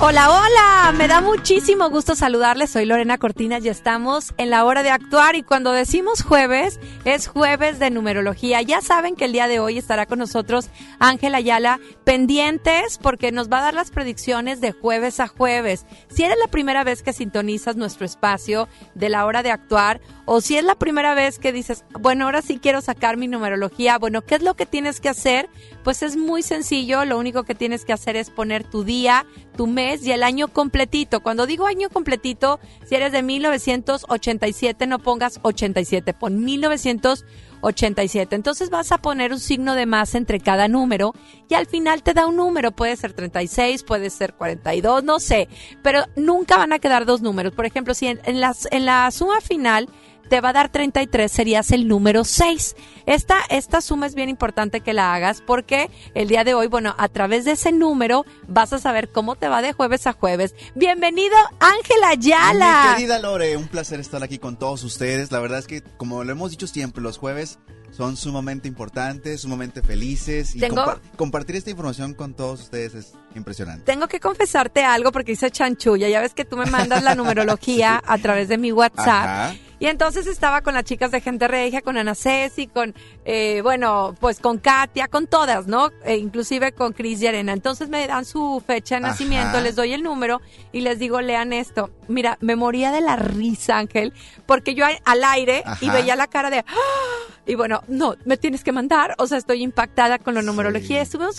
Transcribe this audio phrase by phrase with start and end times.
[0.00, 2.70] Hola, hola, me da muchísimo gusto saludarles.
[2.70, 5.36] Soy Lorena Cortinas y estamos en la hora de actuar.
[5.36, 8.60] Y cuando decimos jueves, es jueves de numerología.
[8.60, 13.48] Ya saben que el día de hoy estará con nosotros Ángela Ayala, pendientes porque nos
[13.48, 15.86] va a dar las predicciones de jueves a jueves.
[16.08, 20.40] Si eres la primera vez que sintonizas nuestro espacio de la hora de actuar, o
[20.40, 24.22] si es la primera vez que dices, bueno, ahora sí quiero sacar mi numerología, bueno,
[24.22, 25.50] ¿qué es lo que tienes que hacer?
[25.82, 29.66] Pues es muy sencillo, lo único que tienes que hacer es poner tu día, tu
[29.66, 31.20] mes y el año completito.
[31.22, 38.34] Cuando digo año completito, si eres de 1987, no pongas 87, pon 1987.
[38.34, 41.12] Entonces vas a poner un signo de más entre cada número
[41.48, 42.72] y al final te da un número.
[42.72, 45.48] Puede ser 36, puede ser 42, no sé,
[45.82, 47.52] pero nunca van a quedar dos números.
[47.52, 49.88] Por ejemplo, si en, en, la suma final
[50.28, 52.76] te va a dar 33, serías el número 6.
[53.06, 56.94] Esta, esta suma es bien importante que la hagas porque el día de hoy, bueno,
[56.98, 60.54] a través de ese número vas a saber cómo te va de jueves a jueves.
[60.74, 62.86] Bienvenido, Ángela Ayala.
[62.90, 65.30] Mi querida Lore, un placer estar aquí con todos ustedes.
[65.32, 67.58] La verdad es que, como lo hemos dicho siempre, los jueves
[67.90, 73.12] son sumamente importantes, sumamente felices y Tengo- compa- compartir esta información con todos ustedes es
[73.36, 73.84] impresionante.
[73.84, 76.08] Tengo que confesarte algo porque hice chanchulla.
[76.08, 79.06] Ya ves que tú me mandas la numerología a través de mi WhatsApp.
[79.08, 79.54] Ajá.
[79.78, 82.94] Y entonces estaba con las chicas de Gente Regia, con Ana Ceci, con,
[83.24, 85.90] eh, bueno, pues con Katia, con todas, ¿no?
[86.04, 87.52] E inclusive con Cris y Arena.
[87.52, 89.08] Entonces me dan su fecha de Ajá.
[89.12, 90.40] nacimiento, les doy el número
[90.72, 91.90] y les digo, lean esto.
[92.08, 94.12] Mira, me moría de la risa, Ángel,
[94.46, 96.58] porque yo al aire y veía la cara de...
[96.66, 97.33] ¡Ah!
[97.46, 101.02] Y bueno, no, me tienes que mandar, o sea, estoy impactada con la numerología.
[101.02, 101.38] Estuvimos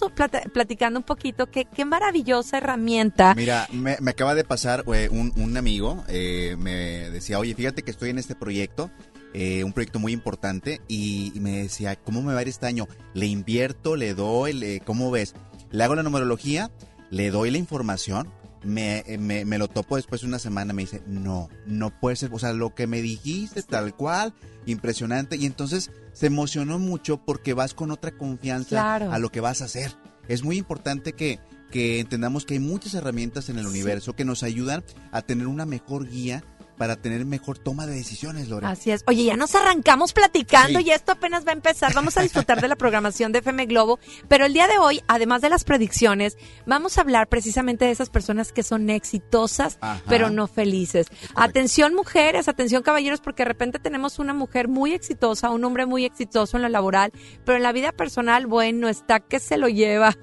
[0.54, 3.34] platicando un poquito, que qué maravillosa herramienta.
[3.36, 7.82] Mira, me, me acaba de pasar eh, un, un amigo, eh, me decía, oye, fíjate
[7.82, 8.92] que estoy en este proyecto,
[9.34, 12.68] eh, un proyecto muy importante, y, y me decía, ¿cómo me va a ir este
[12.68, 12.88] año?
[13.16, 15.34] ¿Le invierto, le doy, le, cómo ves?
[15.72, 16.70] Le hago la numerología,
[17.10, 18.32] le doy la información,
[18.64, 22.16] me, eh, me, me lo topo después de una semana, me dice, no, no puede
[22.16, 24.34] ser, o sea, lo que me dijiste, tal cual,
[24.66, 29.12] impresionante, y entonces se emocionó mucho porque vas con otra confianza Claro.
[29.12, 29.92] a lo que vas a hacer.
[30.28, 31.40] Es muy importante que,
[31.72, 33.70] que entendamos que hay muchas herramientas en el Sí.
[33.72, 36.44] universo que nos ayudan a tener una mejor guía
[36.78, 38.68] para tener mejor toma de decisiones, Lore.
[38.68, 39.04] Así es.
[39.08, 40.86] Oye, ya nos arrancamos platicando Sí.
[40.88, 41.94] y esto apenas va a empezar.
[41.94, 44.00] Vamos a disfrutar de la programación de FM Globo.
[44.28, 48.10] Pero el día de hoy, además de las predicciones, vamos a hablar precisamente de esas
[48.10, 50.02] personas que son exitosas, Ajá.
[50.08, 51.08] pero no felices.
[51.36, 56.06] Atención mujeres, atención caballeros, porque de repente tenemos una mujer muy exitosa, un hombre muy
[56.06, 57.12] exitoso en lo laboral,
[57.46, 60.16] pero en la vida personal, bueno, está que se lo lleva.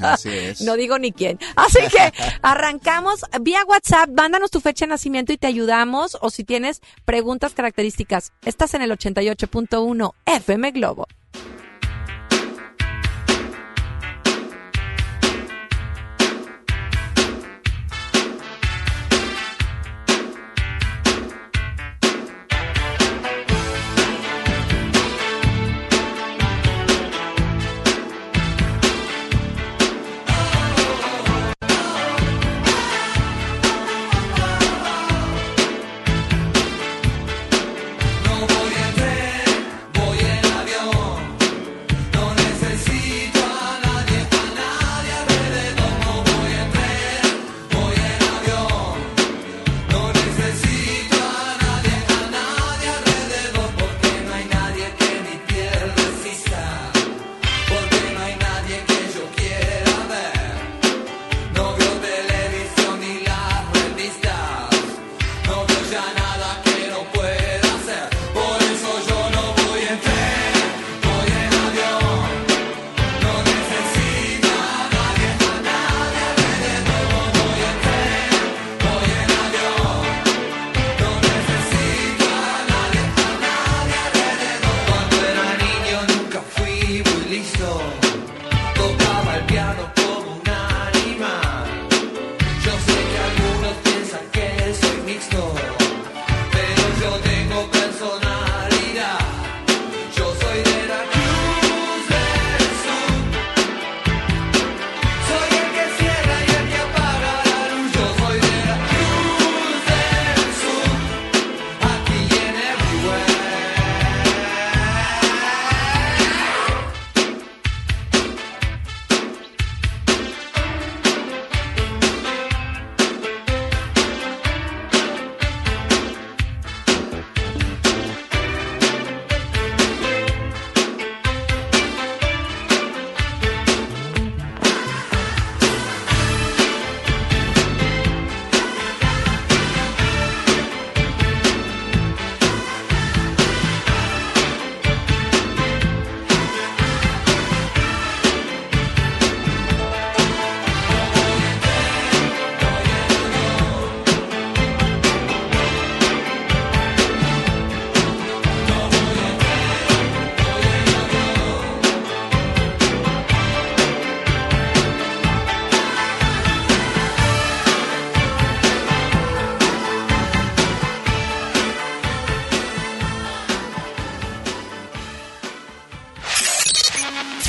[0.00, 0.60] Así es.
[0.62, 1.38] No digo ni quién.
[1.56, 5.97] Así que arrancamos vía WhatsApp, mándanos tu fecha de nacimiento y te ayudamos.
[6.20, 11.06] O si tienes preguntas características, estás en el 88.1 FM Globo.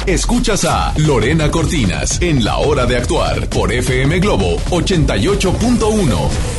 [0.09, 6.58] Escuchas a Lorena Cortinas en La Hora de Actuar por FM Globo 88.1.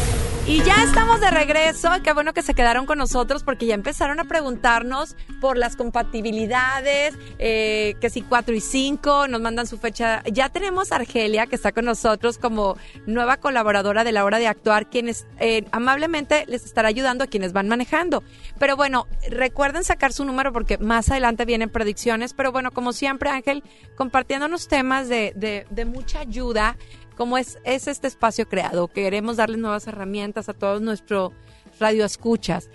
[0.50, 1.88] Y ya estamos de regreso.
[2.02, 7.14] Qué bueno que se quedaron con nosotros porque ya empezaron a preguntarnos por las compatibilidades,
[7.38, 10.24] eh, que si 4 y 5, nos mandan su fecha.
[10.24, 12.76] Ya tenemos a Argelia que está con nosotros como
[13.06, 17.52] nueva colaboradora de la hora de actuar, quienes eh, amablemente les estará ayudando a quienes
[17.52, 18.24] van manejando.
[18.58, 22.34] Pero bueno, recuerden sacar su número porque más adelante vienen predicciones.
[22.34, 23.62] Pero bueno, como siempre, Ángel,
[23.94, 26.76] compartiéndonos temas de, de, de mucha ayuda
[27.20, 28.88] como es, es este espacio creado.
[28.88, 31.32] Queremos darles nuevas herramientas a todos nuestros
[31.78, 32.70] radioescuchas.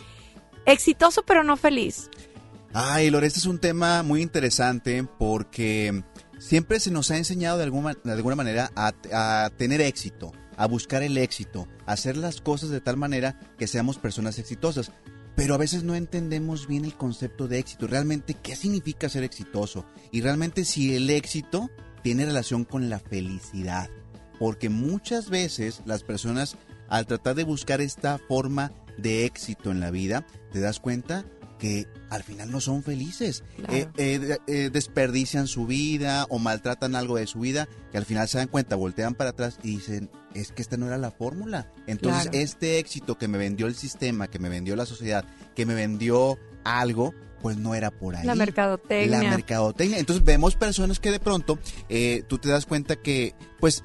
[0.68, 2.12] Exitoso pero no feliz.
[2.72, 6.04] Ay, Lore, este es un tema muy interesante porque
[6.38, 11.02] siempre se nos ha enseñado de alguna, de alguna manera a tener éxito, a buscar
[11.02, 14.92] el éxito, a hacer las cosas de tal manera que seamos personas exitosas.
[15.36, 19.88] Pero a veces no entendemos bien el concepto de éxito, realmente qué significa ser exitoso
[20.12, 21.72] y realmente si el éxito
[22.04, 23.90] tiene relación con la felicidad
[24.40, 29.92] porque muchas veces las personas al tratar de buscar esta forma de éxito en la
[29.92, 31.26] vida, te das cuenta
[31.60, 37.16] que al final no son felices, eh, eh, eh, desperdician su vida o maltratan algo
[37.16, 40.52] de su vida, que al final se dan cuenta, voltean para atrás y dicen, es
[40.52, 41.72] que esta no era la fórmula.
[41.88, 45.76] Entonces este éxito que me vendió el sistema, que me vendió la sociedad, que me
[45.76, 48.26] vendió algo, pues no era por ahí.
[48.26, 49.24] La mercadotecnia.
[49.24, 50.00] La mercadotecnia.
[50.00, 51.58] Entonces vemos personas que de pronto
[52.28, 53.84] tú te das cuenta que pues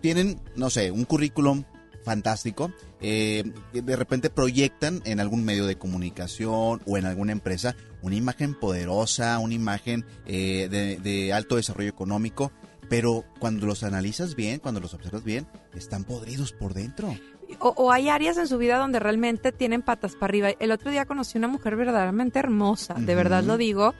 [0.00, 1.64] tienen, no sé, un currículum
[2.08, 2.72] fantástico,
[3.02, 8.54] eh, de repente proyectan en algún medio de comunicación o en alguna empresa una imagen
[8.54, 10.68] poderosa, una imagen eh,
[11.02, 12.50] de, alto desarrollo económico,
[12.88, 17.14] pero cuando los analizas bien, cuando los observas bien, están podridos por dentro.
[17.58, 20.48] O, hay áreas en su vida donde realmente tienen patas para arriba.
[20.58, 23.94] El otro día conocí una mujer verdaderamente hermosa, de verdad lo digo,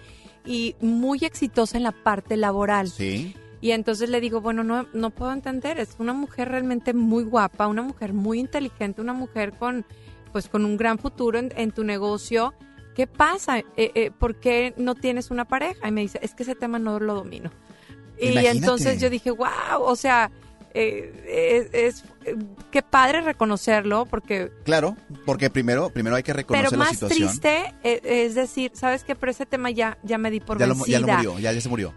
[0.47, 2.89] y muy exitosa en la parte laboral.
[2.89, 7.25] Sí y entonces le digo, bueno, no, no puedo entender, es una mujer realmente muy
[7.25, 9.85] guapa, una mujer muy inteligente, una mujer con,
[10.33, 12.55] pues, con un gran futuro en, tu negocio.
[12.95, 13.59] ¿Qué pasa?
[13.59, 15.89] Eh, eh, ¿Por qué no tienes una pareja?
[15.89, 17.51] Y me dice, es que ese tema no lo domino.
[18.21, 20.31] Y entonces yo dije, wow, o sea,
[20.75, 22.05] eh, es,
[22.71, 28.35] qué padre reconocerlo porque claro porque primero primero hay que reconocer pero más triste es,
[28.35, 31.39] decir sabes que por ese tema ya ya me di por vencida ya lo murió
[31.39, 31.95] ya, ya se murió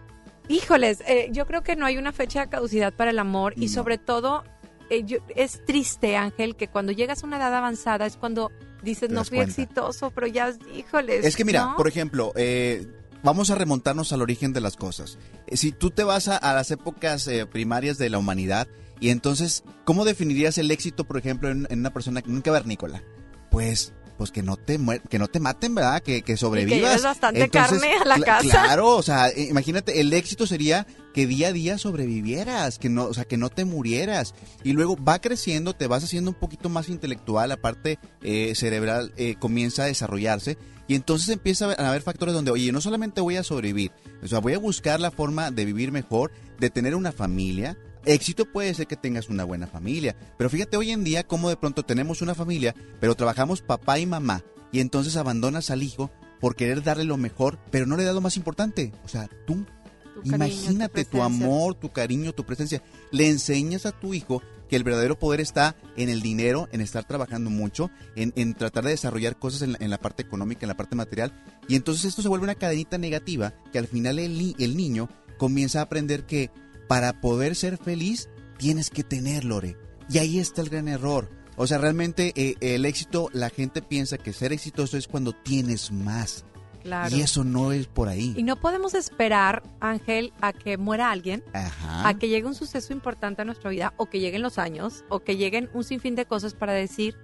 [0.51, 3.69] Híjoles, eh, yo creo que no hay una fecha de caducidad para el amor y
[3.69, 4.43] sobre todo
[4.89, 5.05] eh,
[5.35, 8.51] es triste, Ángel, que cuando llegas a una edad avanzada es cuando
[8.83, 11.25] dices, no fui exitoso, pero ya, híjoles.
[11.25, 12.85] Es que mira, por ejemplo, eh,
[13.23, 15.17] vamos a remontarnos al origen de las cosas.
[15.53, 18.67] Si tú te vas a, las épocas primarias de la humanidad
[18.99, 23.01] y entonces, ¿cómo definirías el éxito, por ejemplo, en, en una persona, en un cavernícola?
[23.49, 26.03] Pues pues que no te que no te maten, ¿verdad?
[26.03, 26.97] Que, que sobrevivas.
[26.97, 28.65] que bastante carne a la casa.
[28.65, 33.15] Claro, o sea, imagínate, el éxito sería que día a día sobrevivieras, que no, o
[33.15, 34.35] sea, que no te murieras.
[34.63, 39.11] Y luego va creciendo, te vas haciendo un poquito más intelectual, la parte eh, cerebral
[39.17, 40.59] eh, comienza a desarrollarse.
[40.87, 44.37] Y entonces empieza a haber factores donde, oye, no solamente voy a sobrevivir, o sea,
[44.37, 47.75] voy a buscar la forma de vivir mejor, de tener una familia,
[48.05, 51.57] Éxito puede ser que tengas una buena familia, pero fíjate hoy en día cómo de
[51.57, 56.55] pronto tenemos una familia, pero trabajamos papá y mamá, y entonces abandonas al hijo por
[56.55, 59.65] querer darle lo mejor, pero no le da lo más importante, o sea, tú.
[60.23, 62.83] Imagínate tu, amor, tu cariño, tu presencia.
[63.11, 67.05] Le enseñas a tu hijo que el verdadero poder está en el dinero, en estar
[67.05, 71.33] trabajando mucho, en, tratar de desarrollar cosas en la, parte económica, en la parte material.
[71.67, 75.79] Y entonces esto se vuelve una cadenita negativa que al final el, el niño comienza
[75.79, 76.51] a aprender que
[76.91, 79.77] para poder ser feliz tienes que tener, Lore.
[80.09, 81.29] Y ahí está el gran error.
[81.55, 85.93] O sea, realmente eh, el éxito, la gente piensa que ser exitoso es cuando tienes
[85.93, 86.43] más.
[86.83, 87.15] Claro.
[87.15, 88.33] Y eso no es por ahí.
[88.35, 93.41] Y no podemos esperar, Ángel, a que muera alguien, a que llegue un suceso importante
[93.41, 96.55] a nuestra vida, o que lleguen los años, o que lleguen un sinfín de cosas
[96.55, 97.15] para decir,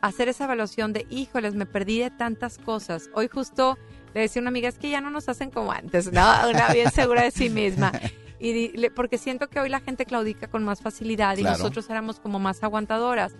[0.00, 3.10] hacer esa evaluación de, híjoles, me perdí de tantas cosas.
[3.14, 3.78] Hoy justo
[4.14, 6.48] le decía a una amiga, es que ya no nos hacen como antes, ¿no?
[6.48, 7.90] Una bien segura de sí misma.
[8.40, 12.38] y porque siento que hoy la gente claudica con más facilidad y nosotros éramos como
[12.38, 13.34] más aguantadoras.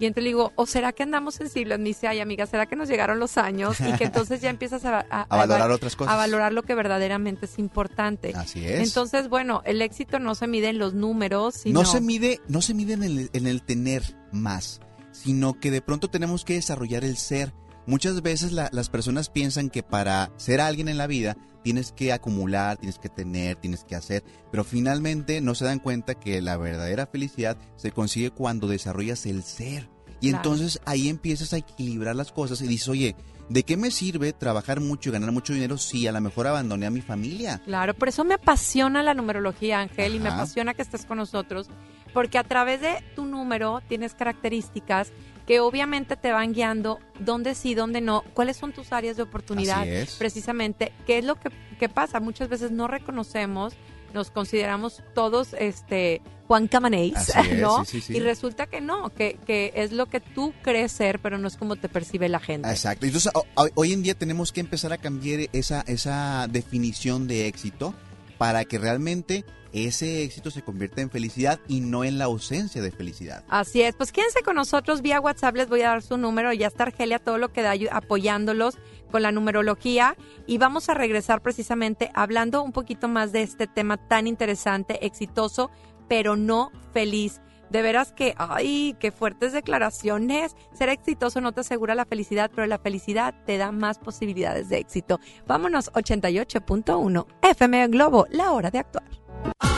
[0.00, 1.78] Y entonces le digo, ¿o será que andamos sensibles?
[1.78, 3.78] Me dice, ay amiga, ¿será que nos llegaron los años?
[3.80, 6.14] Y que entonces ya empiezas a, a, valorar otras cosas.
[6.14, 8.32] A valorar lo que verdaderamente es importante.
[8.34, 8.80] Así es.
[8.80, 11.80] Entonces, bueno, el éxito no se mide en los números, sino...
[11.80, 14.80] No se mide, no se mide en el, en el tener más,
[15.12, 17.52] sino que de pronto tenemos que desarrollar el ser.
[17.86, 22.76] Muchas veces las personas piensan que para ser alguien en la vida tienes que acumular,
[22.76, 27.06] tienes que tener, tienes que hacer, pero finalmente no se dan cuenta que la verdadera
[27.06, 29.88] felicidad se consigue cuando desarrollas el ser.
[30.20, 33.16] Y entonces ahí empiezas a equilibrar las cosas y dices, oye,
[33.48, 36.86] ¿de qué me sirve trabajar mucho y ganar mucho dinero si a lo mejor abandoné
[36.86, 37.62] a mi familia?
[37.64, 41.68] Claro, por eso me apasiona la numerología, Ángel, y me apasiona que estés con nosotros,
[42.12, 45.10] porque a través de tu número tienes características
[45.50, 49.84] que obviamente te van guiando dónde sí, dónde no, cuáles son tus áreas de oportunidad,
[50.16, 52.20] precisamente, qué es lo que, que pasa.
[52.20, 53.72] Muchas veces no reconocemos,
[54.14, 57.14] nos consideramos todos este Juan Camanéis,
[57.58, 57.84] ¿no?
[57.84, 58.16] sí, sí, sí.
[58.16, 61.56] Y resulta que no, que, que es lo que tú crees ser, pero no es
[61.56, 62.70] como te percibe la gente.
[62.70, 63.06] Exacto.
[63.06, 67.48] Entonces, ho- ho- hoy en día tenemos que empezar a cambiar esa, esa definición de
[67.48, 67.92] éxito
[68.40, 69.44] para que realmente
[69.74, 73.44] ese éxito se convierta en felicidad y no en la ausencia de felicidad.
[73.50, 76.68] Así es, pues quédense con nosotros vía WhatsApp, les voy a dar su número, ya
[76.68, 78.78] está Argelia, todo lo que da apoyándolos
[79.10, 80.16] con la numerología
[80.46, 85.70] y vamos a regresar precisamente hablando un poquito más de este tema tan interesante, exitoso,
[86.08, 87.42] pero no feliz.
[87.70, 90.56] De veras que, ay, qué fuertes declaraciones.
[90.72, 94.78] Ser exitoso no te asegura la felicidad, pero la felicidad te da más posibilidades de
[94.78, 95.20] éxito.
[95.46, 99.69] Vámonos, 88.1 FM Globo, la hora de actuar.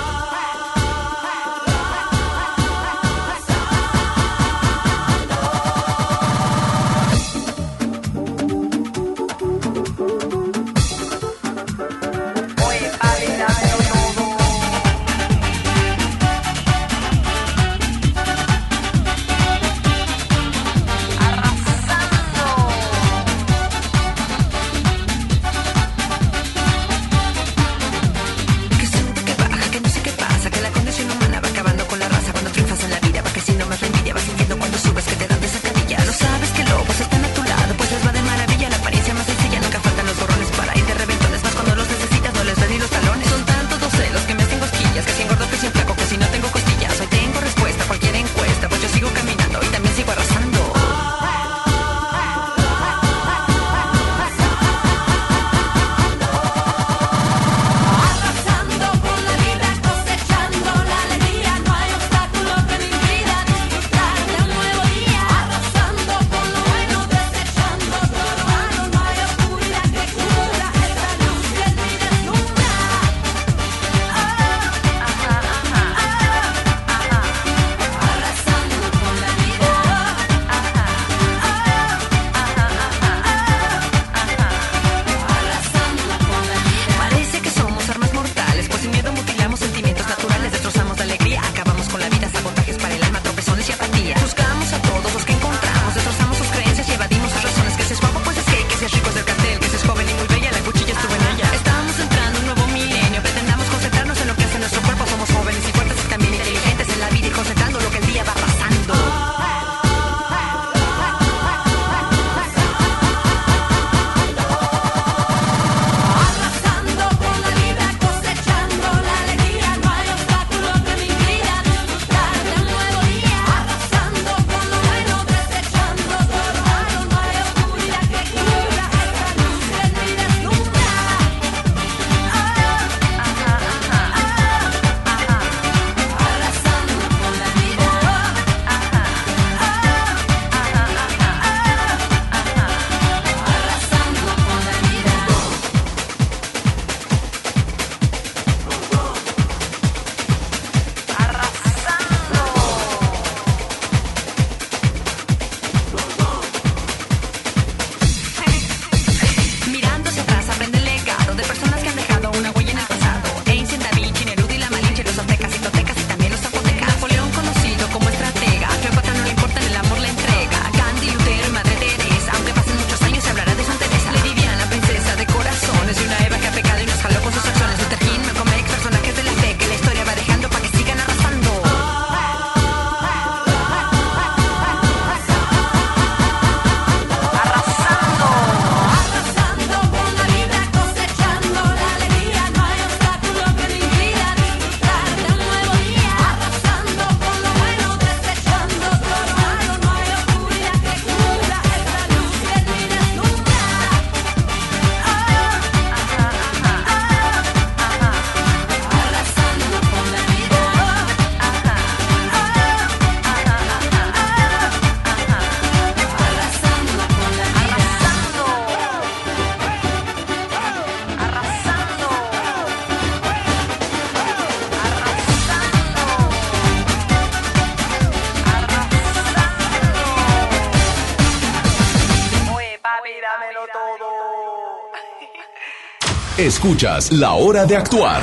[236.43, 238.21] Escuchas La Hora de Actuar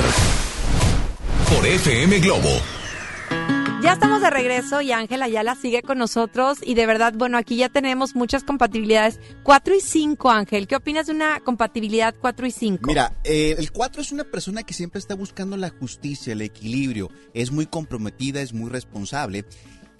[1.48, 2.50] por FM Globo.
[3.82, 7.56] Ya estamos de regreso y Ángela la sigue con nosotros y de verdad, bueno, aquí
[7.56, 9.18] ya tenemos muchas compatibilidades.
[9.42, 12.88] 4 y 5, Ángel, ¿qué opinas de una compatibilidad 4 y 5?
[12.88, 17.08] Mira, eh, el 4 es una persona que siempre está buscando la justicia, el equilibrio,
[17.32, 19.46] es muy comprometida, es muy responsable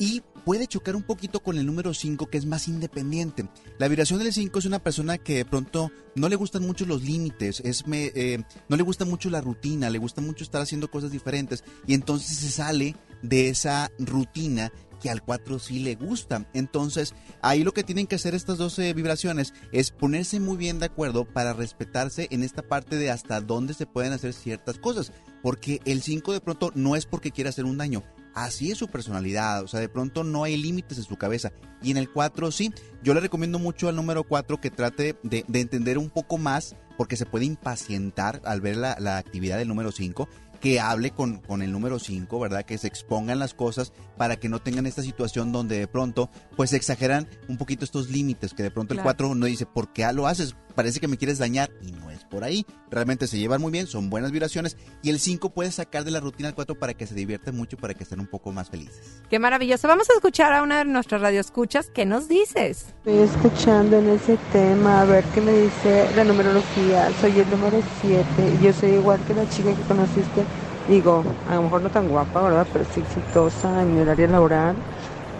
[0.00, 3.46] y puede chocar un poquito con el número 5 que es más independiente.
[3.78, 7.02] La vibración del 5 es una persona que de pronto no le gustan mucho los
[7.02, 11.12] límites, es eh, no le gusta mucho la rutina, le gusta mucho estar haciendo cosas
[11.12, 16.46] diferentes y entonces se sale de esa rutina que al 4 sí le gusta.
[16.54, 20.86] Entonces, ahí lo que tienen que hacer estas 12 vibraciones es ponerse muy bien de
[20.86, 25.12] acuerdo para respetarse en esta parte de hasta dónde se pueden hacer ciertas cosas.
[25.42, 28.04] Porque el 5 de pronto no es porque quiera hacer un daño,
[28.34, 31.52] así es su personalidad, o sea, de pronto no hay límites en su cabeza.
[31.82, 32.72] Y en el 4 sí,
[33.02, 37.16] yo le recomiendo mucho al número 4 que trate de, entender un poco más, porque
[37.16, 40.28] se puede impacientar al ver la, la actividad del número 5
[40.60, 42.64] que hable con, con el número 5, ¿verdad?
[42.64, 46.72] Que se expongan las cosas para que no tengan esta situación donde de pronto pues
[46.72, 50.26] exageran un poquito estos límites, que de pronto el 4 no dice, ¿por qué lo
[50.26, 50.54] haces?
[50.80, 52.64] Parece que me quieres dañar y no es por ahí.
[52.90, 56.20] Realmente se llevan muy bien, son buenas vibraciones y el 5 puede sacar de la
[56.20, 59.20] rutina al 4 para que se diviertan mucho, para que estén un poco más felices.
[59.28, 59.88] Qué maravilloso.
[59.88, 61.90] Vamos a escuchar a una de nuestras radioescuchas.
[61.90, 62.94] ¿Qué nos dices?
[63.04, 67.10] Estoy escuchando en ese tema, a ver qué me dice la numerología.
[67.20, 68.24] Soy el número 7
[68.58, 70.44] y yo soy igual que la chica que conociste
[70.88, 72.66] digo, a lo mejor no tan guapa, ¿verdad?
[72.72, 74.76] Pero sí exitosa en mi horario laboral.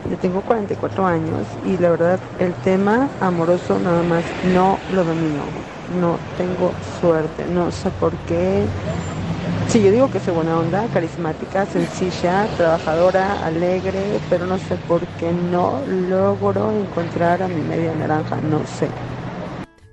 [0.04, 5.52] Yo tengo 44 años y la verdad el tema amoroso nada más no lo domino.
[5.88, 8.72] No tengo suerte, no sé por qué.
[9.66, 15.06] Sí, yo digo que soy buena onda, carismática, sencilla, trabajadora, alegre, pero no sé por
[15.08, 18.94] qué no logro encontrar a mi media naranja, no sé.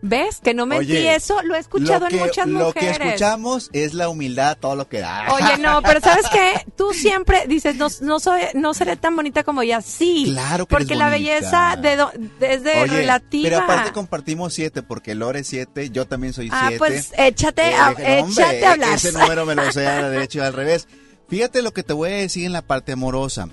[0.01, 0.39] ¿Ves?
[0.43, 2.67] Que no mentí eso, lo he escuchado en muchas mujeres.
[2.67, 5.33] Lo que escuchamos es la humildad, todo lo que da.
[5.33, 6.65] Oye, no, pero ¿sabes qué?
[6.75, 9.81] Tú siempre dices, no, no, soy, no seré tan bonita como ella.
[9.81, 10.25] Sí.
[10.31, 11.97] Claro que Porque la belleza de
[12.41, 13.49] es de relativa.
[13.49, 16.75] Pero aparte compartimos siete, porque Lore es siete, yo también soy siete.
[16.75, 18.95] Ah, pues échate, a, échate a hablar.
[18.95, 20.87] Ese número me lo sé a la derecha y al revés.
[21.27, 23.49] Fíjate lo que te voy a decir en la parte amorosa.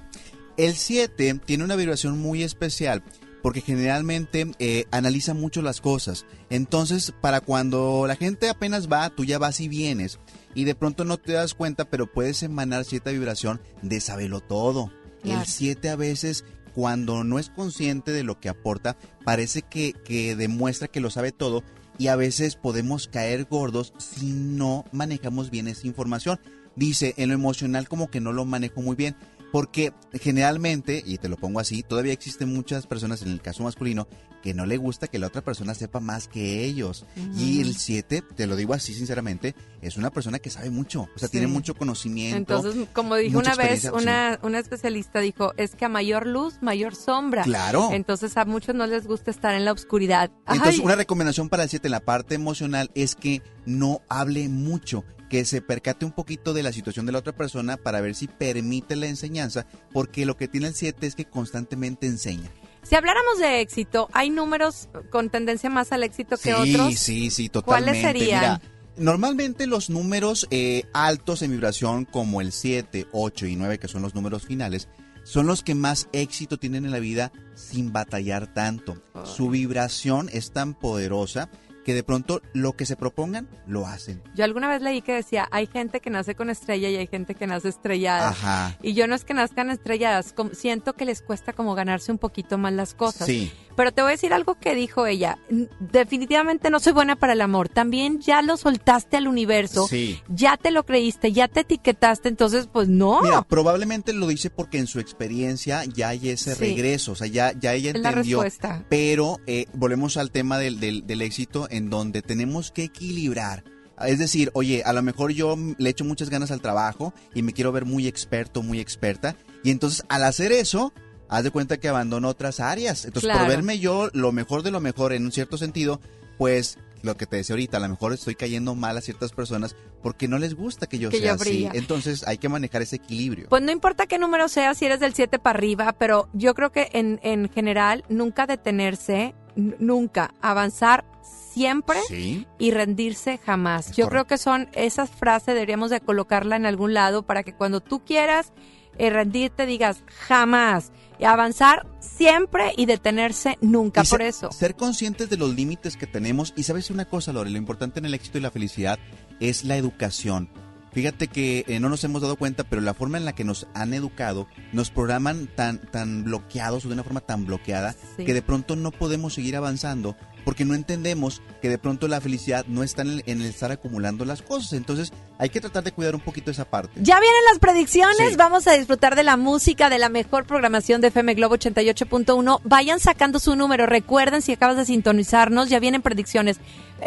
[0.56, 3.02] El 7 tiene una vibración muy especial
[3.44, 6.24] porque generalmente eh, analiza mucho las cosas.
[6.48, 10.18] Entonces, para cuando la gente apenas va, tú ya vas y vienes.
[10.54, 14.90] Y de pronto no te das cuenta, pero puedes emanar cierta vibración de saberlo todo.
[15.24, 20.36] El 7 a veces, cuando no es consciente de lo que aporta, parece que, que
[20.36, 21.62] demuestra que lo sabe todo.
[21.98, 26.40] Y a veces podemos caer gordos si no manejamos bien esa información.
[26.76, 29.16] Dice, en lo emocional como que no lo manejo muy bien
[29.54, 34.08] porque generalmente, y te lo pongo así, todavía existen muchas personas en el caso masculino
[34.42, 37.06] que no le gusta que la otra persona sepa más que ellos.
[37.36, 41.18] Y el 7, te lo digo así sinceramente, es una persona que sabe mucho, o
[41.20, 42.36] sea, tiene mucho conocimiento.
[42.36, 46.96] Entonces, como dijo una vez una, una especialista, dijo, es que a mayor luz, mayor
[46.96, 47.44] sombra.
[47.44, 47.90] Claro.
[47.92, 50.32] Entonces, a muchos no les gusta estar en la oscuridad.
[50.48, 55.04] Entonces, una recomendación para el 7 en la parte emocional es que no hable mucho
[55.28, 58.28] que se percate un poquito de la situación de la otra persona para ver si
[58.28, 62.50] permite la enseñanza, porque lo que tiene el 7 es que constantemente enseña.
[62.82, 66.94] Si habláramos de éxito, ¿hay números con tendencia más al éxito que otros?
[66.94, 68.00] Sí, sí, sí, totalmente.
[68.00, 68.60] ¿Cuáles serían?
[68.96, 74.02] normalmente los números eh, altos en vibración, como el 7, 8 y 9, que son
[74.02, 74.88] los números finales,
[75.24, 79.02] son los que más éxito tienen en la vida sin batallar tanto.
[79.24, 81.48] Su vibración es tan poderosa
[81.84, 84.22] que de pronto lo que se propongan lo hacen.
[84.34, 87.34] Yo alguna vez leí que decía, hay gente que nace con estrella y hay gente
[87.34, 88.30] que nace estrellada.
[88.30, 88.76] Ajá.
[88.82, 92.58] Y yo no es que nazcan estrelladas, siento que les cuesta como ganarse un poquito
[92.58, 93.26] más las cosas.
[93.26, 93.52] Sí.
[93.76, 95.38] Pero te voy a decir algo que dijo ella.
[95.80, 97.68] Definitivamente no soy buena para el amor.
[97.68, 99.86] También ya lo soltaste al universo.
[99.88, 100.20] Sí.
[100.28, 103.20] Ya te lo creíste, ya te etiquetaste, entonces pues no.
[103.22, 107.52] Mira, probablemente lo dice porque en su experiencia ya hay ese regreso, o sea, ya,
[107.58, 108.38] ya ella entendió.
[108.38, 108.84] La respuesta.
[108.88, 113.64] Pero eh, volvemos al tema del, del, del éxito en donde tenemos que equilibrar.
[114.00, 117.52] Es decir, oye, a lo mejor yo le echo muchas ganas al trabajo y me
[117.52, 119.36] quiero ver muy experto, muy experta.
[119.62, 120.92] Y entonces al hacer eso,
[121.28, 123.04] haz de cuenta que abandono otras áreas.
[123.04, 126.00] Entonces, por verme yo lo mejor de lo mejor en un cierto sentido,
[126.38, 129.76] pues lo que te decía ahorita, a lo mejor estoy cayendo mal a ciertas personas
[130.02, 131.68] porque no les gusta que yo sea así.
[131.74, 133.48] Entonces hay que manejar ese equilibrio.
[133.50, 136.72] Pues no importa qué número sea, si eres del 7 para arriba, pero yo creo
[136.72, 141.04] que en, en general nunca detenerse, nunca avanzar
[141.52, 142.46] siempre Sí.
[142.58, 143.90] y rendirse jamás.
[143.90, 144.10] Es Yo correcto.
[144.10, 148.02] creo que son esas frases, deberíamos de colocarla en algún lado para que cuando tú
[148.04, 148.52] quieras
[148.98, 150.92] eh, rendirte digas jamás.
[151.18, 154.02] Y avanzar siempre y detenerse nunca.
[154.02, 154.50] Y Por ser- eso.
[154.52, 156.52] Ser conscientes de los límites que tenemos.
[156.56, 158.98] Y sabes una cosa, Lore, lo importante en el éxito y la felicidad
[159.38, 160.48] es la educación.
[160.92, 163.66] Fíjate que eh, no nos hemos dado cuenta, pero la forma en la que nos
[163.74, 168.24] han educado nos programan tan, tan bloqueados o de una forma tan bloqueada Sí.
[168.24, 172.64] que de pronto no podemos seguir avanzando porque no entendemos que de pronto la felicidad
[172.68, 174.74] no está en el, en el estar acumulando las cosas.
[174.74, 176.92] Entonces hay que tratar de cuidar un poquito esa parte.
[176.96, 178.36] Ya vienen las predicciones, Sí.
[178.36, 182.60] vamos a disfrutar de la música, de la mejor programación de FM Globo 88.1.
[182.64, 186.58] Vayan sacando su número, recuerden si acabas de sintonizarnos, ya vienen predicciones.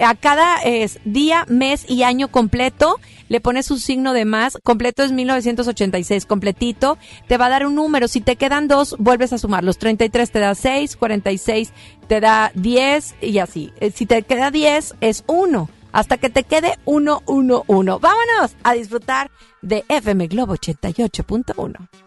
[0.04, 5.04] A cada es, día, mes y año completo le pones un signo de más, completo
[5.04, 9.38] es 1986, completito, te va a dar un número, si te quedan dos, vuelves a
[9.38, 11.74] sumar, los 33 te da 6, 46
[12.08, 13.74] te da 10 y así.
[13.80, 18.00] Eh, Si te queda 10 es 1 hasta que te quede 111.
[18.00, 19.32] Vámonos a disfrutar
[19.62, 22.07] de FM Globo 88.1.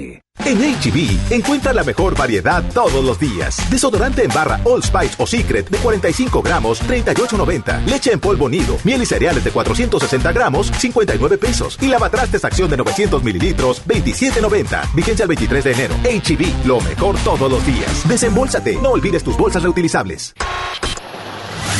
[0.45, 3.57] En HB, encuentra la mejor variedad todos los días.
[3.69, 7.85] Desodorante en barra All Spice o Secret de 45 gramos, 38.90.
[7.85, 11.77] Leche en polvo nido, miel y cereales de 460 gramos, 59 pesos.
[11.81, 14.93] Y lavatrastes acción de 900 mililitros, 27.90.
[14.93, 15.95] Vigencia el 23 de enero.
[16.03, 18.07] HB, lo mejor todos los días.
[18.07, 20.33] Desembolsate, no olvides tus bolsas reutilizables.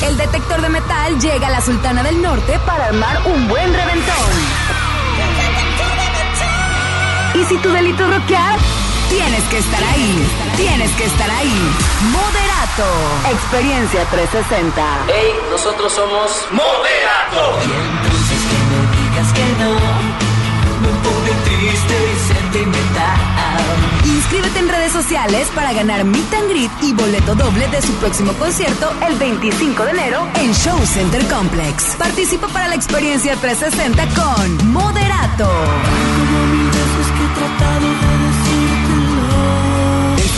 [0.03, 4.80] El detector de metal llega a la Sultana del Norte para armar un buen reventón.
[7.33, 8.57] Y si tu delito es rockear,
[9.09, 10.27] tienes que estar ahí.
[10.57, 11.71] Tienes que estar ahí.
[12.11, 12.87] Moderato.
[13.31, 14.81] Experiencia 360.
[15.07, 17.57] Hey, nosotros somos Moderato.
[17.61, 19.71] Y entonces que no digas que no.
[20.81, 23.21] Me pone triste y sentimental.
[24.03, 28.33] Inscríbete en redes sociales para ganar Meet and Greet y boleto doble de su próximo
[28.33, 31.95] concierto el 25 de enero en Show Center Complex.
[31.97, 35.49] Participa para la experiencia 360 con Moderato.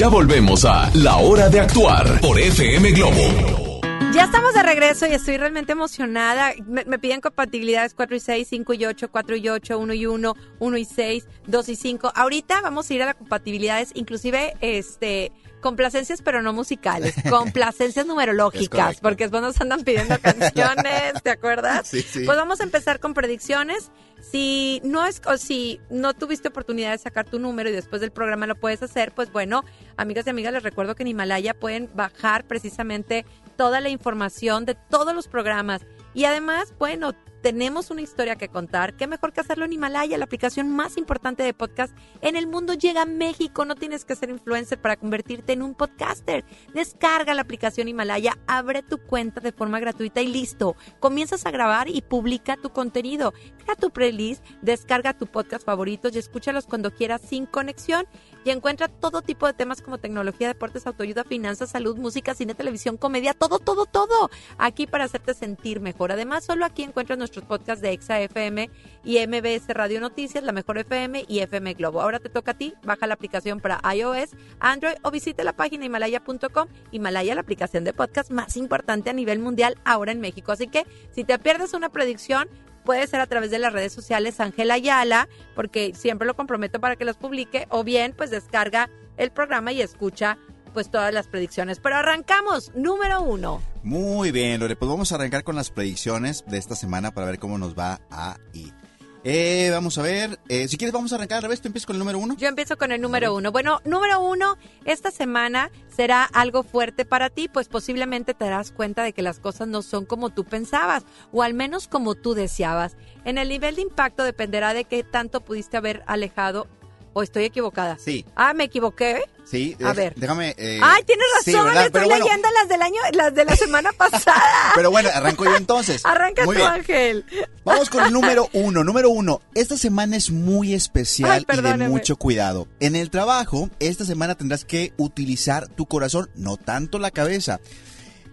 [0.00, 3.82] Ya volvemos a La Hora de Actuar por FM Globo.
[4.14, 6.54] Ya estamos de regreso y estoy realmente emocionada.
[6.64, 10.06] Me, me piden compatibilidades 4 y 6, 5 y 8, 4 y 8, 1 y
[10.06, 12.12] 1, 1 y 6, 2 y 5.
[12.14, 19.00] Ahorita vamos a ir a las compatibilidades, inclusive este complacencias pero no musicales, complacencias numerológicas,
[19.00, 21.88] porque después nos andan pidiendo canciones, ¿te acuerdas?
[21.88, 22.24] Sí, sí.
[22.24, 23.90] Pues vamos a empezar con predicciones.
[24.20, 28.10] Si no es o si no tuviste oportunidad de sacar tu número y después del
[28.10, 29.64] programa lo puedes hacer, pues bueno,
[29.96, 33.24] amigas y amigas, les recuerdo que en Himalaya pueden bajar precisamente
[33.56, 35.82] toda la información de todos los programas.
[36.14, 38.94] Y además, bueno, tenemos una historia que contar.
[38.94, 42.74] ¿Qué mejor que hacerlo en Himalaya, la aplicación más importante de podcast en el mundo?
[42.74, 43.64] Llega a México.
[43.64, 46.44] No tienes que ser influencer para convertirte en un podcaster.
[46.74, 50.76] Descarga la aplicación Himalaya, abre tu cuenta de forma gratuita y listo.
[50.98, 53.32] Comienzas a grabar y publica tu contenido.
[53.64, 58.06] Crea tu playlist, descarga tu podcast favoritos y escúchalos cuando quieras sin conexión.
[58.44, 62.96] Y encuentra todo tipo de temas como tecnología, deportes, autoayuda, finanzas, salud, música, cine, televisión,
[62.96, 64.30] comedia, todo, todo, todo.
[64.56, 66.12] Aquí para hacerte sentir mejor.
[66.12, 68.68] Además, solo aquí encuentras nuestros podcasts de Exa FM
[69.04, 72.02] y MBS Radio Noticias, La Mejor FM y FM Globo.
[72.02, 75.84] Ahora te toca a ti, baja la aplicación para iOS, Android o visite la página
[75.84, 76.66] himalaya.com.
[76.90, 80.50] Himalaya, la aplicación de podcast más importante a nivel mundial ahora en México.
[80.50, 82.48] Así que si te pierdes una predicción,
[82.84, 86.96] puede ser a través de las redes sociales Ángela Ayala, porque siempre lo comprometo para
[86.96, 90.36] que los publique, o bien pues descarga el programa y escucha
[90.70, 91.80] pues todas las predicciones.
[91.80, 93.62] Pero arrancamos, número uno.
[93.82, 97.38] Muy bien, Lore, pues vamos a arrancar con las predicciones de esta semana para ver
[97.38, 98.80] cómo nos va a ir.
[99.22, 101.96] Eh, vamos a ver, eh, si quieres vamos a arrancar al revés, tú empiezas con
[101.96, 102.36] el número uno.
[102.38, 103.52] Yo empiezo con el número uno.
[103.52, 104.56] Bueno, número uno,
[104.86, 109.38] esta semana será algo fuerte para ti, pues posiblemente te darás cuenta de que las
[109.38, 112.96] cosas no son como tú pensabas, o al menos como tú deseabas.
[113.26, 116.66] En el nivel de impacto dependerá de qué tanto pudiste haber alejado,
[117.12, 117.98] o estoy equivocada.
[117.98, 118.24] Sí.
[118.36, 119.22] Ah, me equivoqué.
[119.44, 120.14] Sí, A ver.
[120.16, 120.54] déjame.
[120.58, 124.40] eh, Ay, tienes razón, estoy bueno, leyendo las del año, las de la semana pasada.
[124.76, 126.06] Pero bueno, arranco yo entonces.
[126.06, 126.72] Arranca Muy tú, bien.
[126.72, 127.24] Ángel.
[127.64, 128.84] Vamos con el número uno.
[128.84, 132.68] Número uno, esta semana es muy especial Ay, y de mucho cuidado.
[132.78, 137.58] En el trabajo, esta semana tendrás que utilizar tu corazón, no tanto la cabeza.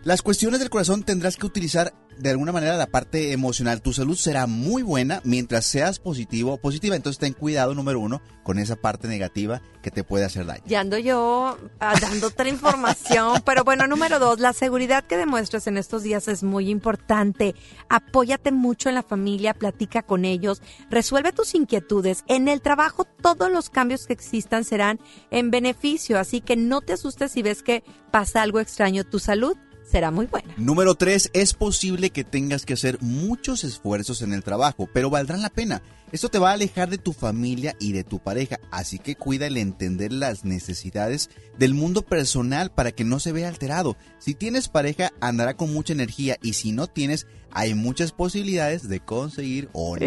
[0.04, 3.82] Las cuestiones del corazón tendrás que utilizar de alguna manera la parte emocional.
[3.82, 6.96] Tu salud será muy buena mientras seas positivo o positiva.
[6.96, 10.64] Entonces ten cuidado, número uno, con esa parte negativa que te puede hacer daño.
[10.66, 15.68] Ya ando yo ah, dando otra información, pero bueno, número dos, la seguridad que demuestras
[15.68, 17.56] en estos días es muy importante.
[17.90, 22.24] Apóyate mucho en la familia, platica con ellos, resuelve tus inquietudes.
[22.28, 25.00] En el trabajo todos los cambios que existan serán
[25.32, 29.04] en beneficio, así que no te asustes si ves que pasa algo extraño.
[29.04, 29.58] Tu salud
[29.90, 30.54] será muy buena.
[30.58, 31.32] Número 3.
[31.34, 35.82] Es posible que tengas que hacer muchos esfuerzos en el trabajo, pero valdrán la pena.
[36.12, 39.48] Esto te va a alejar de tu familia y de tu pareja, así que cuida
[39.48, 43.98] el entender las necesidades del mundo personal para que no se vea alterado.
[44.18, 49.02] Si tienes pareja, andará con mucha energía y si no tienes, hay muchas posibilidades de
[49.02, 50.06] conseguir una.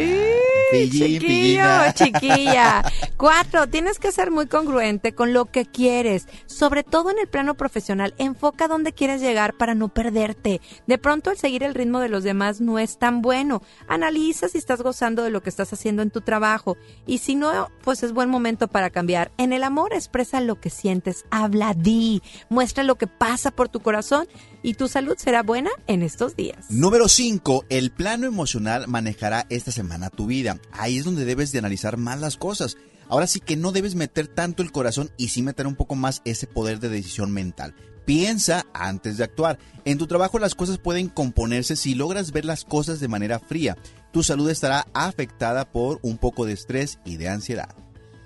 [0.71, 1.93] Pillín, Chiquillo, pillina.
[1.95, 2.83] chiquilla.
[3.17, 7.57] Cuatro, tienes que ser muy congruente con lo que quieres, sobre todo en el plano
[7.57, 8.15] profesional.
[8.19, 10.61] Enfoca dónde quieres llegar para no perderte.
[10.87, 13.63] De pronto el seguir el ritmo de los demás no es tan bueno.
[13.89, 17.71] Analiza si estás gozando de lo que estás haciendo en tu trabajo y si no,
[17.83, 19.33] pues es buen momento para cambiar.
[19.39, 23.81] En el amor expresa lo que sientes, habla, di, muestra lo que pasa por tu
[23.81, 24.27] corazón
[24.63, 26.71] y tu salud será buena en estos días.
[26.71, 27.65] Número 5.
[27.69, 30.61] El plano emocional manejará esta semana tu vida.
[30.73, 32.77] Ahí es donde debes de analizar más las cosas.
[33.09, 36.23] Ahora sí que no debes meter tanto el corazón y sí meter un poco más
[36.25, 37.75] ese poder de decisión mental.
[38.11, 39.61] Piensa antes de actuar.
[39.85, 43.77] En tu trabajo las cosas pueden componerse si logras ver las cosas de manera fría.
[44.11, 47.73] Tu salud estará afectada por un poco de estrés y de ansiedad.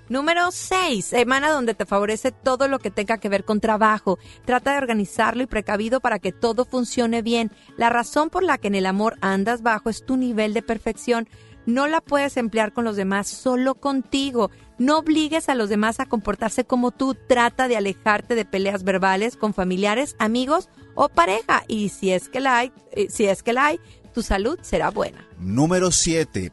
[0.09, 1.05] Número 6.
[1.05, 4.17] Semana donde te favorece todo lo que tenga que ver con trabajo.
[4.43, 7.51] Trata de organizarlo y precavido para que todo funcione bien.
[7.77, 11.29] La razón por la que en el amor andas bajo es tu nivel de perfección.
[11.65, 14.51] No la puedes emplear con los demás, solo contigo.
[14.77, 17.15] No obligues a los demás a comportarse como tú.
[17.27, 21.63] Trata de alejarte de peleas verbales con familiares, amigos o pareja.
[21.67, 23.79] Y si es que la hay, eh, si es que la hay,
[24.13, 25.27] tu salud será buena.
[25.39, 26.51] Número 7.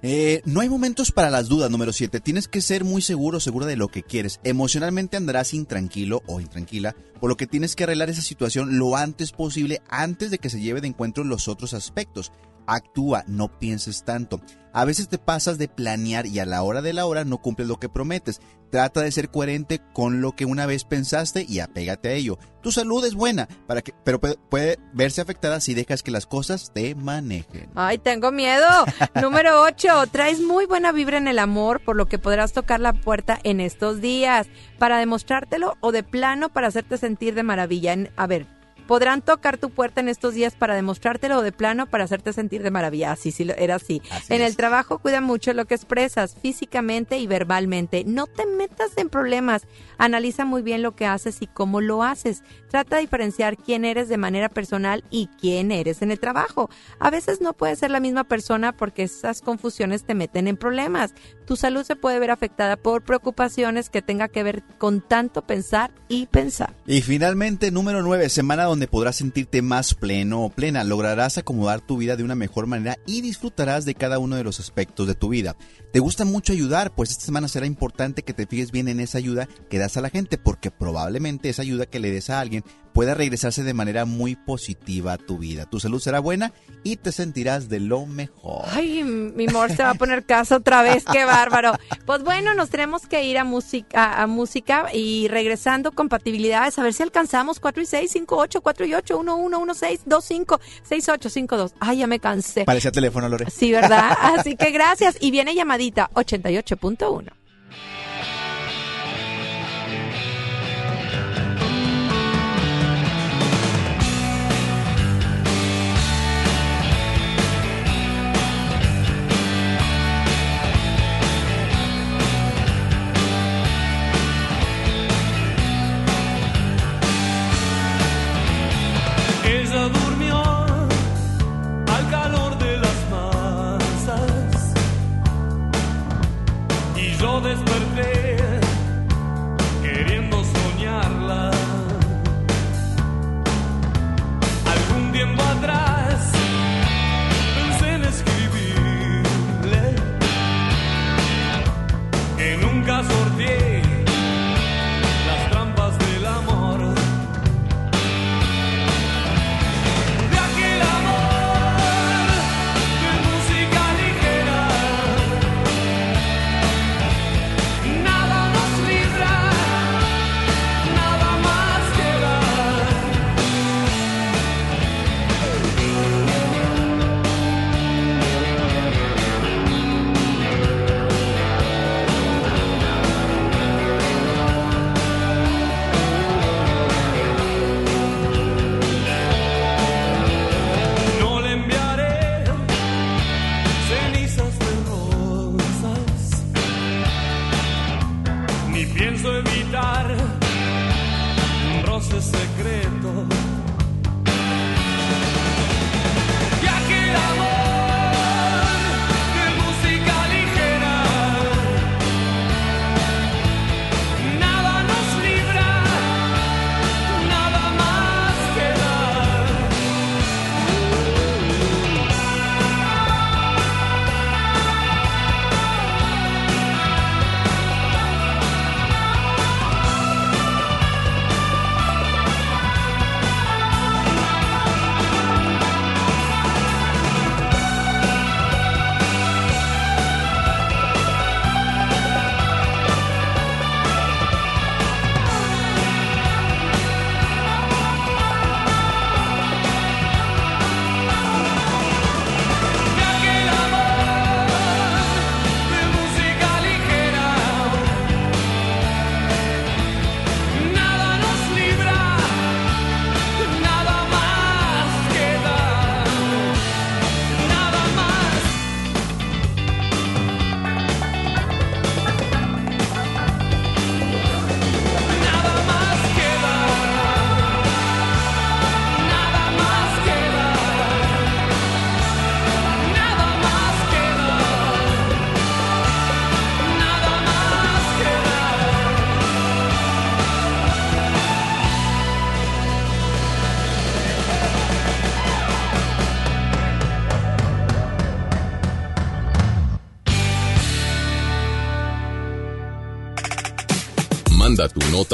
[0.00, 2.20] Eh, no hay momentos para las dudas, número 7.
[2.20, 4.38] Tienes que ser muy seguro, segura de lo que quieres.
[4.44, 9.32] Emocionalmente andarás intranquilo o intranquila, por lo que tienes que arreglar esa situación lo antes
[9.32, 12.32] posible, antes de que se lleve de encuentro los otros aspectos.
[12.68, 14.40] Actúa, no pienses tanto.
[14.72, 17.66] A veces te pasas de planear y a la hora de la hora no cumples
[17.66, 18.40] lo que prometes.
[18.70, 22.38] Trata de ser coherente con lo que una vez pensaste y apégate a ello.
[22.62, 26.70] Tu salud es buena, para que, pero puede, verse afectada si dejas que las cosas
[26.74, 27.70] te manejen.
[27.74, 28.66] Ay, tengo miedo.
[29.20, 29.88] Número 8.
[30.12, 33.60] Traes muy buena vibra en el amor, por lo que podrás tocar la puerta en
[33.60, 34.46] estos días
[34.78, 37.94] para demostrártelo o de plano para hacerte sentir de maravilla.
[37.94, 38.46] En- A ver,
[38.88, 42.72] podrán tocar tu puerta en estos días para demostrártelo de plano para hacerte sentir de
[42.72, 43.12] maravilla.
[43.12, 44.02] Así, sí, lo- era así.
[44.30, 48.02] en el trabajo cuida mucho lo que expresas físicamente y verbalmente.
[48.06, 49.62] No te metas en problemas.
[49.98, 52.42] Analiza muy bien lo que haces y cómo lo haces.
[52.70, 56.70] Trata de diferenciar quién eres de manera personal y quién eres en el trabajo.
[56.98, 61.12] A veces no puedes ser la misma persona porque esas confusiones te meten en problemas.
[61.46, 65.90] Tu salud se puede ver afectada por preocupaciones que tenga que ver con tanto pensar
[66.08, 66.74] y pensar.
[66.86, 70.84] Y finalmente, número 9, semana donde podrás sentirte más pleno o plena.
[70.84, 74.60] Lograrás acomodar tu vida de una mejor manera y disfrutarás de cada uno de los
[74.60, 75.56] aspectos de tu vida.
[75.92, 76.94] ¿Te gusta mucho ayudar?
[76.94, 80.02] Pues esta semana será importante que te fijes bien en esa ayuda que das a
[80.02, 82.62] la gente, porque probablemente esa ayuda que le des a alguien
[82.98, 85.66] pueda regresarse de manera muy positiva a tu vida.
[85.66, 88.64] Tu salud será buena y te sentirás de lo mejor.
[88.72, 91.74] Ay, mi amor se va a poner casa otra vez, qué bárbaro.
[92.06, 96.92] Pues bueno, nos tenemos que ir a música, a música y regresando compatibilidades, a ver
[96.92, 100.24] si alcanzamos 4 y 6, 5, 8, 4 y 8, 1, 1, 1, 6, 2,
[100.24, 101.74] 5, 6, 8, 5, 2.
[101.78, 102.64] Ay, ya me cansé.
[102.64, 103.48] Parecía teléfono, Lore.
[103.48, 104.10] Sí, ¿verdad?
[104.20, 105.18] Así que gracias.
[105.20, 107.37] Y viene llamadita 88.1.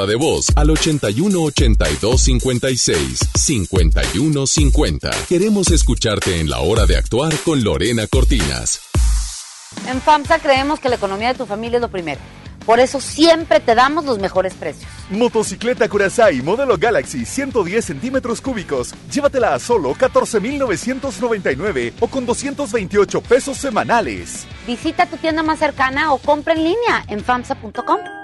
[0.04, 5.10] nota de voz al 81 82 56 51 50.
[5.28, 8.80] Queremos escucharte en la hora de actuar con Lorena Cortinas.
[9.88, 12.20] En FAMSA creemos que la economía de tu familia es lo primero.
[12.64, 14.90] Por eso siempre te damos los mejores precios.
[15.10, 18.94] Motocicleta Curaçao modelo Galaxy 110 centímetros cúbicos.
[19.12, 24.46] Llévatela a solo 14,999 o con 228 pesos semanales.
[24.66, 28.23] Visita tu tienda más cercana o compra en línea en FAMSA.com.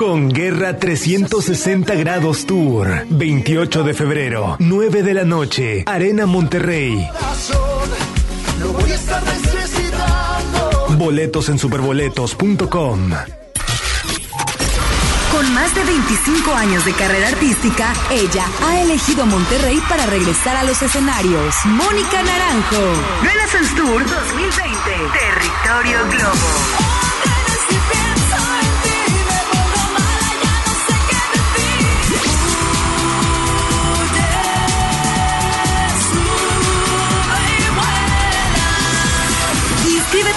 [0.00, 3.04] Con Guerra 360 Grados Tour.
[3.10, 7.06] 28 de febrero, 9 de la noche, Arena Monterrey.
[8.60, 10.96] Lo voy a estar necesitando.
[10.96, 13.10] Boletos en superboletos.com.
[15.32, 20.64] Con más de 25 años de carrera artística, ella ha elegido Monterrey para regresar a
[20.64, 21.54] los escenarios.
[21.66, 23.02] Mónica Naranjo.
[23.22, 24.80] Renaissance Tour 2020.
[25.12, 26.89] Territorio Globo.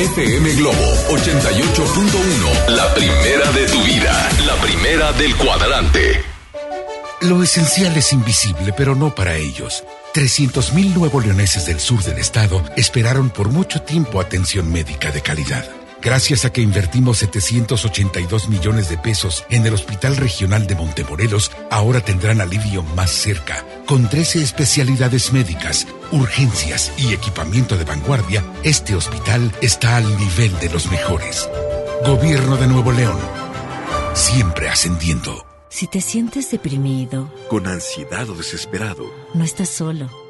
[0.00, 2.68] FM Globo 88.1.
[2.68, 4.30] La primera de tu vida.
[4.46, 6.22] La primera del cuadrante.
[7.20, 9.84] Lo esencial es invisible, pero no para ellos.
[10.14, 15.68] 300.000 nuevo leoneses del sur del estado esperaron por mucho tiempo atención médica de calidad.
[16.02, 22.00] Gracias a que invertimos 782 millones de pesos en el Hospital Regional de Montemorelos, ahora
[22.00, 23.66] tendrán alivio más cerca.
[23.86, 30.70] Con 13 especialidades médicas, urgencias y equipamiento de vanguardia, este hospital está al nivel de
[30.70, 31.48] los mejores.
[32.06, 33.18] Gobierno de Nuevo León.
[34.14, 35.44] Siempre ascendiendo.
[35.68, 40.19] Si te sientes deprimido, Con ansiedad o desesperado, no estás solo.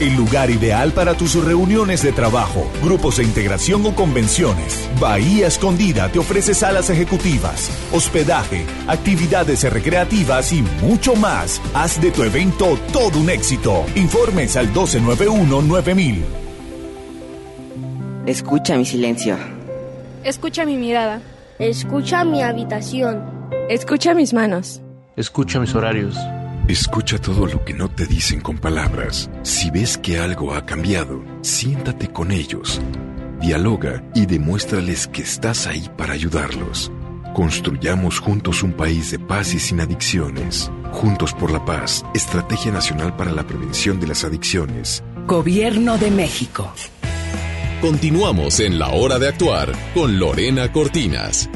[0.00, 4.88] el lugar ideal para tus reuniones de trabajo, grupos de integración o convenciones.
[5.00, 11.60] Bahía Escondida te ofrece salas ejecutivas, hospedaje, actividades recreativas y mucho más.
[11.74, 13.84] Haz de tu evento todo un éxito.
[13.94, 16.22] Informes al 1291-9000.
[18.26, 19.36] Escucha mi silencio.
[20.24, 21.20] Escucha mi mirada.
[21.58, 23.22] Escucha mi habitación.
[23.68, 24.80] Escucha mis manos.
[25.16, 26.16] Escucha mis horarios.
[26.68, 29.28] Escucha todo lo que no te dicen con palabras.
[29.42, 32.80] Si ves que algo ha cambiado, siéntate con ellos.
[33.38, 36.90] Dialoga y demuéstrales que estás ahí para ayudarlos.
[37.34, 40.70] Construyamos juntos un país de paz y sin adicciones.
[40.90, 45.04] Juntos por la paz, Estrategia Nacional para la Prevención de las Adicciones.
[45.26, 46.72] Gobierno de México.
[47.82, 51.50] Continuamos en la hora de actuar con Lorena Cortinas.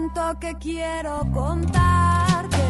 [0.00, 2.64] Tanto que quiero contarte,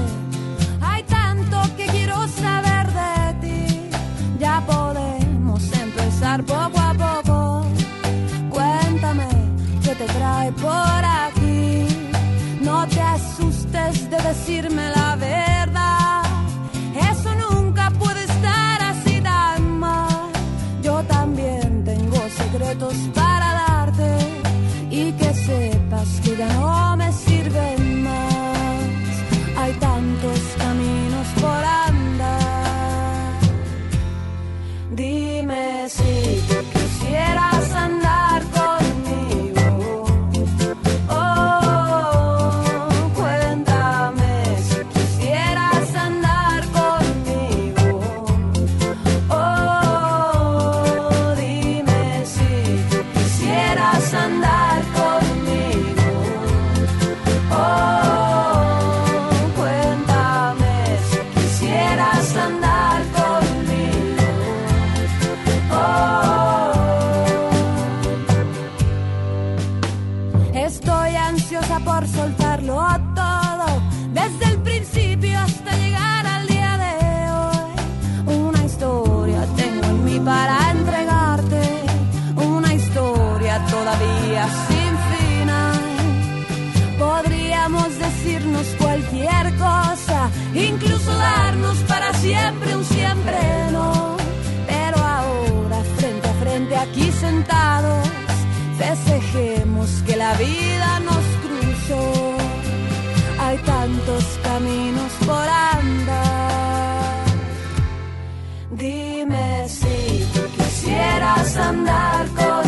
[0.81, 3.91] hay tanto que quiero saber de ti.
[4.39, 7.67] Ya podemos empezar poco a poco.
[8.51, 9.29] Cuéntame
[9.83, 11.87] qué te trae por aquí.
[12.63, 15.50] No te asustes de decirme la verdad.
[103.51, 107.25] Hay tantos caminos por andar.
[108.71, 110.25] Dime si
[110.57, 112.60] quisieras andar conmigo.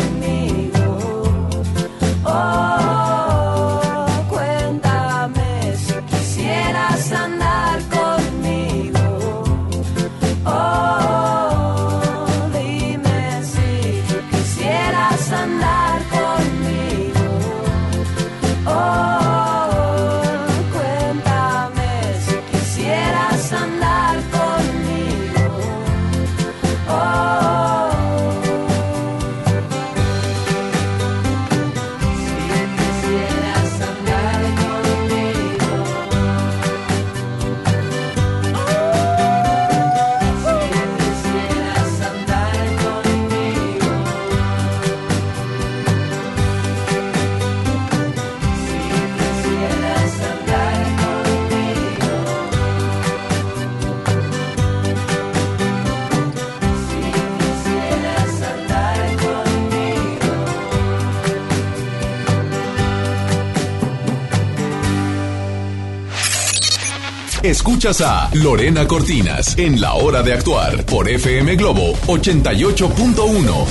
[67.83, 73.65] Escuchas a Lorena Cortinas en La Hora de Actuar por FM Globo 88.1.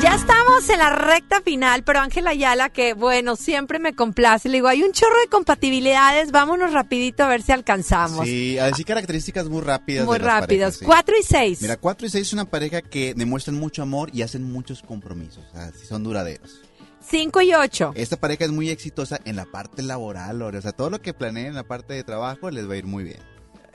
[0.00, 4.58] Ya estamos en la recta final, pero Ángela Ayala, que bueno, siempre me complace, le
[4.58, 8.24] digo, hay un chorro de compatibilidades, vámonos rapidito a ver si alcanzamos.
[8.24, 10.06] Sí, a decir características muy rápidas.
[10.06, 10.60] Muy de las rápidos.
[10.60, 10.84] parejas, sí.
[10.84, 11.60] Cuatro y seis.
[11.60, 15.42] Mira, 4 y 6 es una pareja que demuestran mucho amor y hacen muchos compromisos.
[15.50, 16.60] O sea, son duraderos.
[17.12, 17.92] Cinco y ocho.
[17.94, 20.56] Esta pareja es muy exitosa en la parte laboral, Lore.
[20.56, 22.86] O sea, todo lo que planeen en la parte de trabajo les va a ir
[22.86, 23.18] muy bien.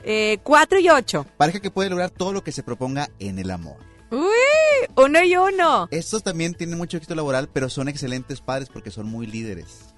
[0.04, 1.24] Eh, cuatro y ocho.
[1.38, 3.78] Pareja que puede lograr todo lo que se proponga en el amor.
[4.10, 5.88] Uy, uno y uno.
[5.92, 9.94] Estos también tienen mucho éxito laboral, pero son excelentes padres porque son muy líderes.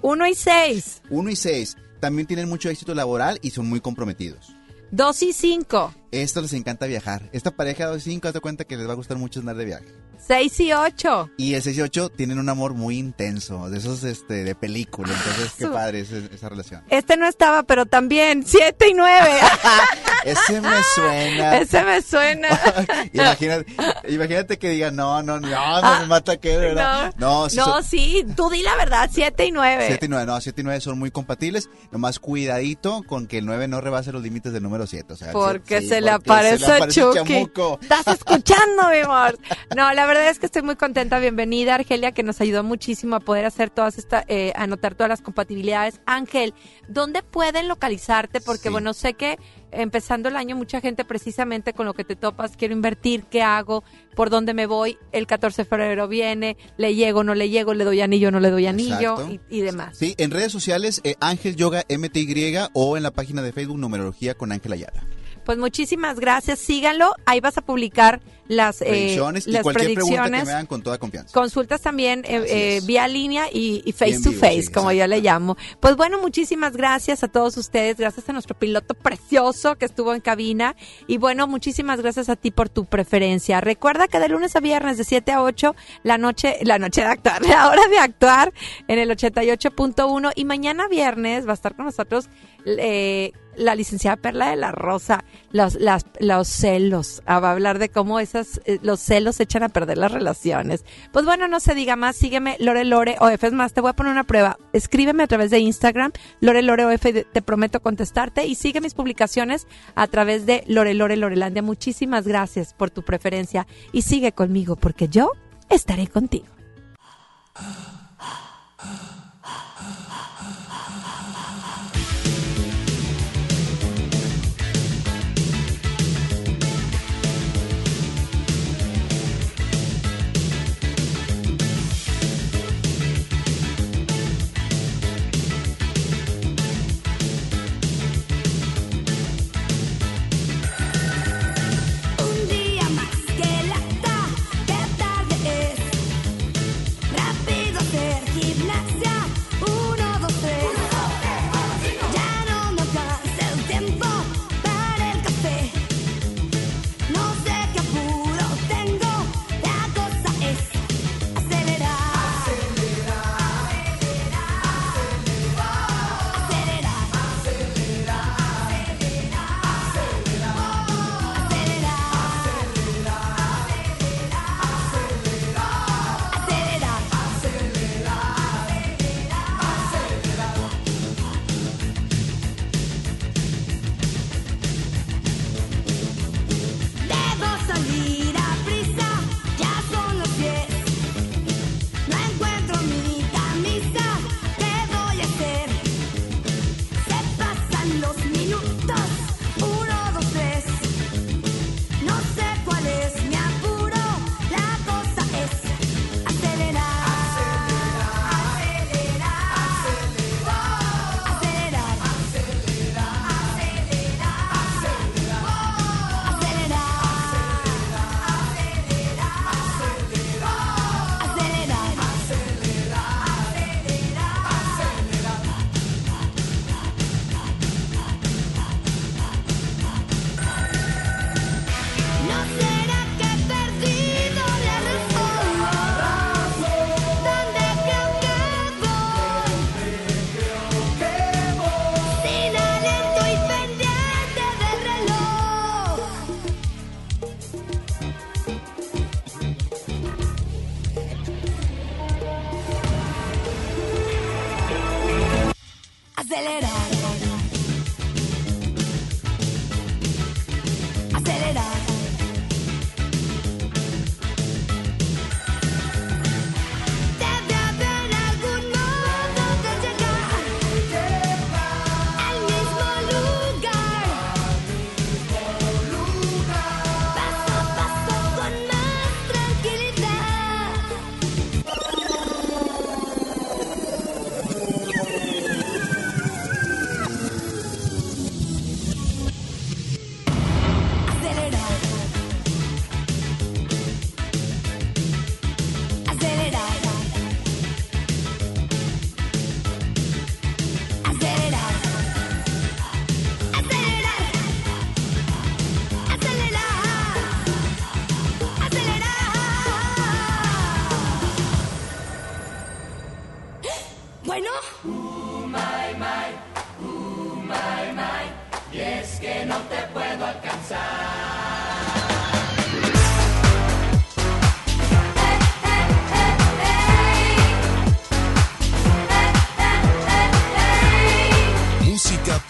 [0.00, 1.02] Uno y seis.
[1.08, 4.56] 1 y 6 también tienen mucho éxito laboral y son muy comprometidos.
[4.90, 5.94] Dos y cinco.
[6.12, 7.30] Esto les encanta viajar.
[7.32, 9.40] Esta pareja de 2 y 5, haz de cuenta que les va a gustar mucho
[9.40, 9.86] andar de viaje.
[10.24, 11.30] Seis y ocho.
[11.36, 15.12] Y el 6 y 8 tienen un amor muy intenso, de esos este, de película.
[15.12, 16.84] Entonces, qué padre es esa relación.
[16.90, 19.32] Este no estaba, pero también siete y nueve.
[20.24, 21.58] Ese me suena.
[21.58, 22.48] Ese me suena.
[23.12, 23.74] imagínate,
[24.08, 25.48] imagínate que digan, no, no, no,
[25.82, 27.12] no me mata que, ¿verdad?
[27.16, 29.86] No, sí, no, son- sí, tú di la verdad, siete y nueve.
[29.88, 31.68] 7 y 9, no, 7 y 9 son muy compatibles.
[31.90, 35.12] Nomás cuidadito con que el 9 no rebase los límites del número 7.
[35.12, 37.50] O sea, Porque se le porque aparece aparece Chucky.
[37.82, 39.38] Estás escuchando, mi amor.
[39.76, 41.18] No, la verdad es que estoy muy contenta.
[41.18, 45.20] Bienvenida, Argelia, que nos ayudó muchísimo a poder hacer todas estas, eh, anotar todas las
[45.22, 46.00] compatibilidades.
[46.06, 46.54] Ángel,
[46.88, 48.40] ¿dónde pueden localizarte?
[48.40, 48.68] Porque, Sí.
[48.70, 49.38] bueno, sé que
[49.70, 53.82] empezando el año mucha gente precisamente con lo que te topas, quiero invertir, ¿qué hago?
[54.14, 54.98] ¿Por dónde me voy?
[55.12, 58.50] El 14 de febrero viene, le llego, no le llego, le doy anillo, no le
[58.50, 59.96] doy anillo y, y demás.
[59.96, 64.34] Sí, en redes sociales, eh, Ángel Yoga MTY o en la página de Facebook Numerología
[64.34, 65.04] con Ángel Ayala.
[65.44, 67.14] Pues muchísimas gracias, síganlo.
[67.26, 68.20] Ahí vas a publicar
[68.52, 71.32] las, eh, Predicciones y las cualquier pregunta que me hagan con toda confianza.
[71.32, 75.06] Consultas también eh, eh, vía línea y, y face to vivo, face, sí, como yo
[75.06, 75.56] le llamo.
[75.80, 80.20] Pues bueno, muchísimas gracias a todos ustedes, gracias a nuestro piloto precioso que estuvo en
[80.20, 80.76] cabina
[81.06, 83.60] y bueno, muchísimas gracias a ti por tu preferencia.
[83.60, 87.08] Recuerda que de lunes a viernes de 7 a 8, la noche, la noche de
[87.08, 88.52] actuar, la hora de actuar
[88.88, 92.28] en el 88.1 y mañana viernes va a estar con nosotros
[92.64, 97.78] eh, la licenciada Perla de la Rosa, los, las, los celos, Ah, va a hablar
[97.78, 100.84] de cómo esas, eh, los celos echan a perder las relaciones.
[101.12, 103.94] Pues bueno, no se diga más, sígueme Lore Lore OF, es más, te voy a
[103.94, 108.54] poner una prueba, escríbeme a través de Instagram, Lore Lore OF, te prometo contestarte y
[108.54, 111.62] sigue mis publicaciones a través de Lore Lore Lorelandia.
[111.62, 115.32] Muchísimas gracias por tu preferencia y sigue conmigo porque yo
[115.68, 116.46] estaré contigo.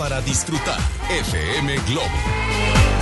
[0.02, 0.80] Para disfrutar.
[1.08, 3.01] FM Globo.